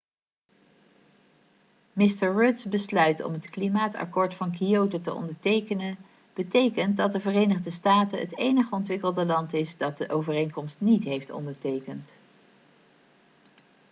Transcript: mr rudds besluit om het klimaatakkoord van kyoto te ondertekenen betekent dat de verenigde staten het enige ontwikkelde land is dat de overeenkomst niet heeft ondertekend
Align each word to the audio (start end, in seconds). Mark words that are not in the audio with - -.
mr 1.95 2.33
rudds 2.37 2.63
besluit 2.63 3.21
om 3.23 3.33
het 3.33 3.49
klimaatakkoord 3.49 4.33
van 4.33 4.51
kyoto 4.51 5.01
te 5.01 5.13
ondertekenen 5.13 5.97
betekent 6.33 6.97
dat 6.97 7.11
de 7.11 7.19
verenigde 7.19 7.71
staten 7.71 8.19
het 8.19 8.37
enige 8.37 8.73
ontwikkelde 8.75 9.25
land 9.25 9.53
is 9.53 9.77
dat 9.77 9.97
de 9.97 10.09
overeenkomst 10.09 10.75
niet 10.81 11.03
heeft 11.03 11.29
ondertekend 11.29 12.09